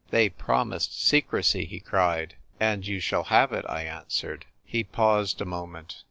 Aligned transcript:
"They 0.09 0.29
promised 0.29 0.99
secrecy!" 0.99 1.65
he 1.65 1.79
cried." 1.79 2.33
And 2.59 2.87
you 2.87 2.99
shall 2.99 3.25
have 3.25 3.53
it," 3.53 3.65
I 3.69 3.83
answered. 3.83 4.47
He 4.65 4.83
paused 4.83 5.39
a 5.41 5.45
moment. 5.45 5.99